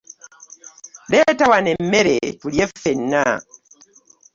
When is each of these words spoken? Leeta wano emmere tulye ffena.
Leeta 1.11 1.43
wano 1.51 1.69
emmere 1.75 2.15
tulye 2.39 2.65
ffena. 2.71 3.23